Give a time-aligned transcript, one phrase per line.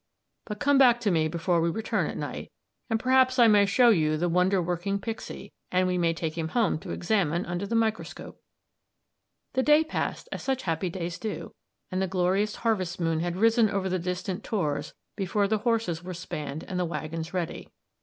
[0.45, 2.51] But come back to me before we return at night,
[2.89, 6.47] and perhaps I may show you the wonder working pixie, and we may take him
[6.47, 8.41] home to examine under the microscope."
[9.53, 11.53] The day passed as such happy days do,
[11.91, 16.15] and the glorious harvest moon had risen over the distant tors before the horses were
[16.15, 17.69] spanned and the waggons ready.